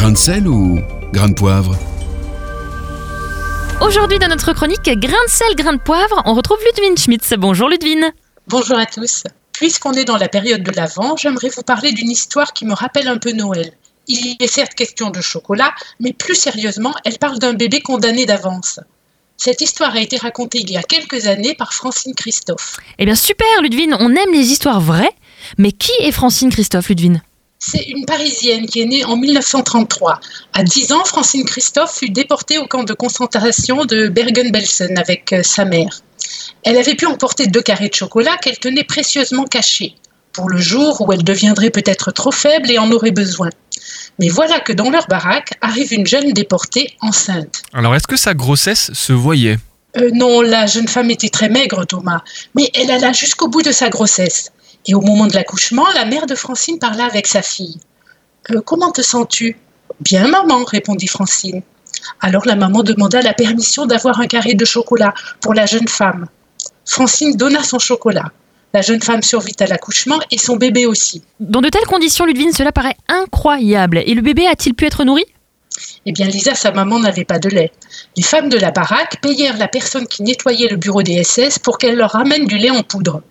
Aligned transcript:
Grain 0.00 0.12
de 0.12 0.16
sel 0.16 0.48
ou 0.48 0.80
grain 1.12 1.28
de 1.28 1.34
poivre 1.34 1.76
Aujourd'hui 3.82 4.18
dans 4.18 4.28
notre 4.28 4.54
chronique 4.54 4.88
Grain 4.98 5.24
de 5.26 5.30
sel, 5.30 5.54
grain 5.54 5.74
de 5.74 5.78
poivre, 5.78 6.22
on 6.24 6.32
retrouve 6.32 6.56
Ludwine 6.64 6.96
Schmitz. 6.96 7.34
Bonjour 7.36 7.68
Ludwine. 7.68 8.10
Bonjour 8.48 8.78
à 8.78 8.86
tous. 8.86 9.24
Puisqu'on 9.52 9.92
est 9.92 10.06
dans 10.06 10.16
la 10.16 10.28
période 10.28 10.62
de 10.62 10.70
l'Avent, 10.70 11.18
j'aimerais 11.18 11.50
vous 11.50 11.60
parler 11.60 11.92
d'une 11.92 12.10
histoire 12.10 12.54
qui 12.54 12.64
me 12.64 12.72
rappelle 12.72 13.08
un 13.08 13.18
peu 13.18 13.32
Noël. 13.32 13.72
Il 14.08 14.24
y 14.24 14.36
est 14.40 14.46
certes 14.46 14.72
question 14.72 15.10
de 15.10 15.20
chocolat, 15.20 15.74
mais 16.00 16.14
plus 16.14 16.34
sérieusement, 16.34 16.94
elle 17.04 17.18
parle 17.18 17.38
d'un 17.38 17.52
bébé 17.52 17.82
condamné 17.82 18.24
d'avance. 18.24 18.80
Cette 19.36 19.60
histoire 19.60 19.94
a 19.94 20.00
été 20.00 20.16
racontée 20.16 20.60
il 20.60 20.70
y 20.70 20.78
a 20.78 20.82
quelques 20.82 21.26
années 21.26 21.54
par 21.54 21.74
Francine 21.74 22.14
Christophe. 22.14 22.78
Eh 22.98 23.04
bien 23.04 23.14
super 23.14 23.60
Ludwine, 23.60 23.98
on 24.00 24.16
aime 24.16 24.32
les 24.32 24.50
histoires 24.50 24.80
vraies, 24.80 25.12
mais 25.58 25.72
qui 25.72 25.92
est 26.00 26.12
Francine 26.12 26.48
Christophe 26.48 26.88
Ludwine 26.88 27.20
C'est 27.62 27.82
une 27.82 28.06
Parisienne 28.06 28.64
qui 28.64 28.80
est 28.80 28.86
née 28.86 29.04
en 29.04 29.18
1933. 29.18 30.18
À 30.54 30.62
10 30.62 30.92
ans, 30.92 31.04
Francine 31.04 31.44
Christophe 31.44 31.94
fut 31.94 32.08
déportée 32.08 32.56
au 32.56 32.66
camp 32.66 32.84
de 32.84 32.94
concentration 32.94 33.84
de 33.84 34.08
Bergen-Belsen 34.08 34.96
avec 34.96 35.34
euh, 35.34 35.42
sa 35.42 35.66
mère. 35.66 36.00
Elle 36.64 36.78
avait 36.78 36.94
pu 36.94 37.04
emporter 37.04 37.48
deux 37.48 37.60
carrés 37.60 37.90
de 37.90 37.94
chocolat 37.94 38.38
qu'elle 38.38 38.58
tenait 38.58 38.82
précieusement 38.82 39.44
cachés, 39.44 39.94
pour 40.32 40.48
le 40.48 40.56
jour 40.56 41.02
où 41.02 41.12
elle 41.12 41.22
deviendrait 41.22 41.68
peut-être 41.68 42.12
trop 42.12 42.32
faible 42.32 42.70
et 42.70 42.78
en 42.78 42.90
aurait 42.92 43.10
besoin. 43.10 43.50
Mais 44.18 44.30
voilà 44.30 44.60
que 44.60 44.72
dans 44.72 44.88
leur 44.88 45.06
baraque 45.06 45.52
arrive 45.60 45.92
une 45.92 46.06
jeune 46.06 46.32
déportée 46.32 46.96
enceinte. 47.02 47.62
Alors, 47.74 47.94
est-ce 47.94 48.06
que 48.06 48.16
sa 48.16 48.32
grossesse 48.32 48.90
se 48.94 49.12
voyait? 49.12 49.58
Euh, 49.98 50.10
non, 50.14 50.40
la 50.40 50.64
jeune 50.64 50.88
femme 50.88 51.10
était 51.10 51.28
très 51.28 51.50
maigre, 51.50 51.84
Thomas, 51.84 52.22
mais 52.54 52.70
elle 52.72 52.90
alla 52.90 53.12
jusqu'au 53.12 53.48
bout 53.48 53.62
de 53.62 53.72
sa 53.72 53.90
grossesse. 53.90 54.50
Et 54.86 54.94
au 54.94 55.00
moment 55.00 55.26
de 55.26 55.34
l'accouchement, 55.34 55.86
la 55.94 56.04
mère 56.04 56.26
de 56.26 56.34
Francine 56.34 56.78
parla 56.78 57.04
avec 57.04 57.26
sa 57.26 57.42
fille. 57.42 57.78
Euh, 58.50 58.60
comment 58.64 58.90
te 58.90 59.02
sens-tu? 59.02 59.56
Bien, 60.00 60.28
maman, 60.28 60.64
répondit 60.64 61.06
Francine. 61.06 61.62
Alors 62.20 62.46
la 62.46 62.56
maman 62.56 62.82
demanda 62.82 63.20
la 63.20 63.34
permission 63.34 63.86
d'avoir 63.86 64.20
un 64.20 64.26
carré 64.26 64.54
de 64.54 64.64
chocolat 64.64 65.12
pour 65.40 65.54
la 65.54 65.66
jeune 65.66 65.88
femme. 65.88 66.26
Francine 66.86 67.36
donna 67.36 67.62
son 67.62 67.78
chocolat. 67.78 68.32
La 68.72 68.82
jeune 68.82 69.02
femme 69.02 69.22
survit 69.22 69.56
à 69.60 69.66
l'accouchement 69.66 70.20
et 70.30 70.38
son 70.38 70.56
bébé 70.56 70.86
aussi. 70.86 71.22
Dans 71.40 71.60
de 71.60 71.68
telles 71.68 71.86
conditions 71.86 72.24
Ludwine, 72.24 72.52
cela 72.52 72.72
paraît 72.72 72.96
incroyable. 73.08 74.02
Et 74.06 74.14
le 74.14 74.22
bébé 74.22 74.46
a-t-il 74.46 74.74
pu 74.74 74.86
être 74.86 75.04
nourri? 75.04 75.24
Eh 76.06 76.12
bien, 76.12 76.26
Lisa, 76.26 76.54
sa 76.54 76.70
maman 76.70 77.00
n'avait 77.00 77.24
pas 77.24 77.38
de 77.38 77.48
lait. 77.48 77.72
Les 78.16 78.22
femmes 78.22 78.48
de 78.48 78.58
la 78.58 78.70
baraque 78.70 79.20
payèrent 79.20 79.58
la 79.58 79.68
personne 79.68 80.06
qui 80.06 80.22
nettoyait 80.22 80.68
le 80.68 80.76
bureau 80.76 81.02
des 81.02 81.22
SS 81.22 81.58
pour 81.58 81.78
qu'elle 81.78 81.96
leur 81.96 82.12
ramène 82.12 82.46
du 82.46 82.58
lait 82.58 82.70
en 82.70 82.82
poudre. 82.82 83.22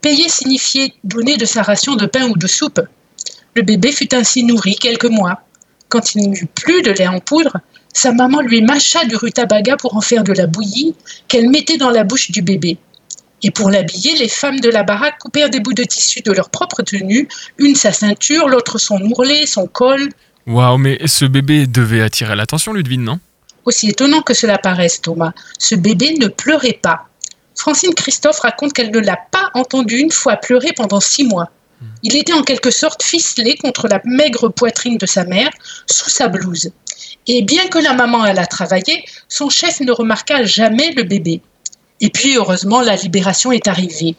Payer 0.00 0.28
signifiait 0.28 0.94
donner 1.04 1.36
de 1.36 1.44
sa 1.44 1.62
ration 1.62 1.96
de 1.96 2.06
pain 2.06 2.28
ou 2.28 2.36
de 2.36 2.46
soupe. 2.46 2.80
Le 3.54 3.62
bébé 3.62 3.92
fut 3.92 4.14
ainsi 4.14 4.44
nourri 4.44 4.76
quelques 4.76 5.06
mois. 5.06 5.40
Quand 5.88 6.14
il 6.14 6.30
n'y 6.30 6.38
eut 6.38 6.46
plus 6.46 6.82
de 6.82 6.90
lait 6.90 7.06
en 7.06 7.20
poudre, 7.20 7.58
sa 7.92 8.12
maman 8.12 8.40
lui 8.40 8.60
mâcha 8.60 9.04
du 9.06 9.16
rutabaga 9.16 9.76
pour 9.76 9.96
en 9.96 10.00
faire 10.00 10.22
de 10.22 10.32
la 10.32 10.46
bouillie 10.46 10.94
qu'elle 11.28 11.48
mettait 11.48 11.78
dans 11.78 11.90
la 11.90 12.04
bouche 12.04 12.30
du 12.30 12.42
bébé. 12.42 12.78
Et 13.42 13.50
pour 13.50 13.70
l'habiller, 13.70 14.16
les 14.16 14.28
femmes 14.28 14.60
de 14.60 14.68
la 14.68 14.82
baraque 14.82 15.18
coupèrent 15.18 15.50
des 15.50 15.60
bouts 15.60 15.74
de 15.74 15.84
tissu 15.84 16.20
de 16.20 16.32
leur 16.32 16.50
propre 16.50 16.82
tenue, 16.82 17.28
une 17.58 17.74
sa 17.74 17.92
ceinture, 17.92 18.48
l'autre 18.48 18.78
son 18.78 19.00
ourlet, 19.00 19.46
son 19.46 19.66
col. 19.66 20.10
Waouh, 20.46 20.78
mais 20.78 20.98
ce 21.06 21.24
bébé 21.24 21.66
devait 21.66 22.02
attirer 22.02 22.36
l'attention, 22.36 22.72
Ludwine, 22.72 23.04
non? 23.04 23.18
Aussi 23.64 23.88
étonnant 23.88 24.22
que 24.22 24.34
cela 24.34 24.58
paraisse, 24.58 25.00
Thomas, 25.00 25.32
ce 25.58 25.74
bébé 25.74 26.14
ne 26.18 26.28
pleurait 26.28 26.78
pas. 26.80 27.08
Francine 27.56 27.94
Christophe 27.94 28.40
raconte 28.40 28.72
qu'elle 28.72 28.90
ne 28.90 28.98
l'a 28.98 29.18
pas 29.30 29.50
entendu 29.54 29.98
une 29.98 30.12
fois 30.12 30.36
pleurer 30.36 30.72
pendant 30.74 31.00
six 31.00 31.24
mois. 31.24 31.50
Il 32.02 32.16
était 32.16 32.32
en 32.32 32.42
quelque 32.42 32.70
sorte 32.70 33.02
ficelé 33.02 33.56
contre 33.56 33.88
la 33.88 34.00
maigre 34.04 34.48
poitrine 34.48 34.98
de 34.98 35.06
sa 35.06 35.24
mère, 35.24 35.50
sous 35.90 36.10
sa 36.10 36.28
blouse. 36.28 36.70
Et 37.26 37.42
bien 37.42 37.66
que 37.68 37.78
la 37.78 37.92
maman 37.92 38.22
allât 38.22 38.46
travailler, 38.46 39.04
son 39.28 39.50
chef 39.50 39.80
ne 39.80 39.92
remarqua 39.92 40.44
jamais 40.44 40.92
le 40.92 41.02
bébé. 41.02 41.40
Et 42.00 42.10
puis, 42.10 42.36
heureusement, 42.36 42.80
la 42.80 42.96
libération 42.96 43.52
est 43.52 43.68
arrivée. 43.68 44.14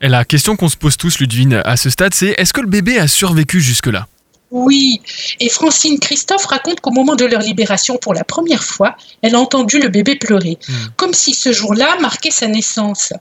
Et 0.00 0.08
la 0.08 0.24
question 0.24 0.56
qu'on 0.56 0.68
se 0.68 0.76
pose 0.76 0.96
tous, 0.96 1.18
Ludwine, 1.18 1.60
à 1.64 1.76
ce 1.76 1.90
stade, 1.90 2.14
c'est 2.14 2.34
est-ce 2.38 2.52
que 2.52 2.60
le 2.60 2.68
bébé 2.68 2.98
a 2.98 3.08
survécu 3.08 3.60
jusque-là? 3.60 4.06
Oui, 4.50 5.02
et 5.40 5.48
Francine 5.50 5.98
Christophe 5.98 6.46
raconte 6.46 6.80
qu'au 6.80 6.90
moment 6.90 7.16
de 7.16 7.26
leur 7.26 7.40
libération 7.40 7.98
pour 7.98 8.14
la 8.14 8.24
première 8.24 8.64
fois, 8.64 8.96
elle 9.20 9.34
a 9.34 9.40
entendu 9.40 9.78
le 9.78 9.88
bébé 9.88 10.16
pleurer, 10.16 10.58
Hmm. 10.68 10.72
comme 10.96 11.12
si 11.12 11.34
ce 11.34 11.52
jour-là 11.52 11.98
marquait 12.00 12.30
sa 12.30 12.46
naissance. 12.46 13.12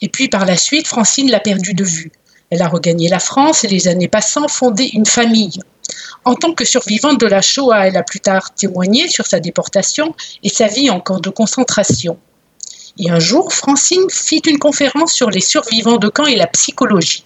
Et 0.00 0.08
puis 0.08 0.28
par 0.28 0.46
la 0.46 0.56
suite, 0.56 0.86
Francine 0.86 1.30
l'a 1.30 1.40
perdu 1.40 1.74
de 1.74 1.82
vue. 1.84 2.12
Elle 2.50 2.62
a 2.62 2.68
regagné 2.68 3.08
la 3.08 3.18
France 3.18 3.64
et 3.64 3.68
les 3.68 3.88
années 3.88 4.08
passant 4.08 4.46
fondé 4.46 4.90
une 4.94 5.06
famille. 5.06 5.58
En 6.24 6.34
tant 6.34 6.52
que 6.52 6.64
survivante 6.64 7.20
de 7.20 7.26
la 7.26 7.42
Shoah, 7.42 7.88
elle 7.88 7.96
a 7.96 8.02
plus 8.02 8.20
tard 8.20 8.54
témoigné 8.54 9.08
sur 9.08 9.26
sa 9.26 9.40
déportation 9.40 10.14
et 10.44 10.48
sa 10.48 10.68
vie 10.68 10.90
en 10.90 11.00
camp 11.00 11.18
de 11.18 11.30
concentration. 11.30 12.18
Et 12.98 13.10
un 13.10 13.18
jour, 13.18 13.52
Francine 13.52 14.08
fit 14.10 14.42
une 14.46 14.58
conférence 14.58 15.12
sur 15.12 15.30
les 15.30 15.40
survivants 15.40 15.98
de 15.98 16.08
camp 16.08 16.26
et 16.26 16.36
la 16.36 16.46
psychologie. 16.46 17.24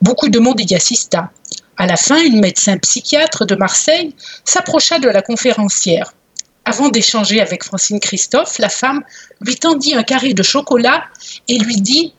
Beaucoup 0.00 0.28
de 0.28 0.38
monde 0.38 0.60
y 0.60 0.74
assista. 0.74 1.30
À 1.76 1.86
la 1.86 1.96
fin, 1.96 2.22
une 2.22 2.40
médecin 2.40 2.78
psychiatre 2.78 3.44
de 3.44 3.54
Marseille 3.54 4.14
s'approcha 4.44 4.98
de 4.98 5.08
la 5.08 5.22
conférencière. 5.22 6.12
Avant 6.64 6.88
d'échanger 6.88 7.40
avec 7.40 7.62
Francine 7.64 8.00
Christophe, 8.00 8.58
la 8.58 8.68
femme 8.68 9.02
lui 9.40 9.56
tendit 9.56 9.94
un 9.94 10.02
carré 10.02 10.34
de 10.34 10.42
chocolat 10.42 11.04
et 11.48 11.58
lui 11.58 11.76
dit 11.76 12.12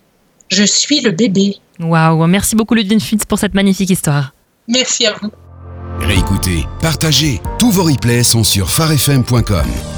Je 0.49 0.63
suis 0.63 1.01
le 1.01 1.11
bébé. 1.11 1.57
Waouh, 1.79 2.25
merci 2.27 2.55
beaucoup 2.55 2.73
Ludwine 2.73 2.99
Schmitz 2.99 3.25
pour 3.25 3.39
cette 3.39 3.53
magnifique 3.53 3.89
histoire. 3.89 4.33
Merci 4.67 5.05
à 5.05 5.13
vous. 5.21 5.31
Réécoutez, 5.99 6.65
partagez, 6.81 7.41
tous 7.59 7.71
vos 7.71 7.83
replays 7.83 8.23
sont 8.23 8.43
sur 8.43 8.69
farfm.com. 8.69 9.96